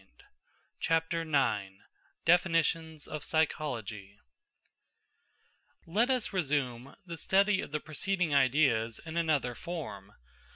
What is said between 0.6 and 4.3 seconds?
]CHAPTER IX DEFINITIONS OF PSYCHOLOGY